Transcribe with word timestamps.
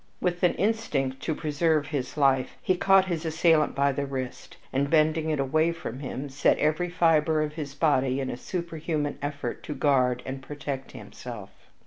With 0.19 0.41
an 0.41 0.55
instinct 0.55 1.19
to 1.21 1.35
preserve 1.35 1.85
his 1.89 2.17
life, 2.17 2.57
he 2.59 2.75
caught 2.75 3.05
his 3.05 3.23
assailant 3.23 3.75
by 3.75 3.91
the 3.91 4.07
wrist, 4.07 4.57
and, 4.73 4.89
bending 4.89 5.29
it 5.29 5.39
away 5.39 5.71
from 5.71 5.99
himself, 5.99 6.55
set 6.55 6.57
every 6.57 6.89
fiber 6.89 7.43
of 7.43 7.53
his 7.53 7.75
body 7.75 8.19
in 8.19 8.31
a 8.31 8.35
superhuman 8.35 9.19
effort 9.21 9.61
to 9.61 9.75
guard 9.75 10.23
and 10.25 10.41
protect 10.41 10.93
himself. 10.93 11.51